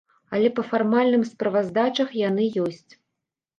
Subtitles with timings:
[0.37, 2.91] Але па фармальным справаздачах яны ёсць.